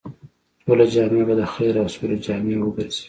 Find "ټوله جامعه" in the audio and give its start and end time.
0.63-1.23